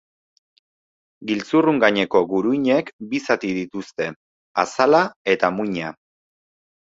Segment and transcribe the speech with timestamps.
[1.31, 4.07] Giltzurrungaineko guruinek bi zati dituzte:
[4.63, 5.03] azala
[5.35, 5.93] eta muina.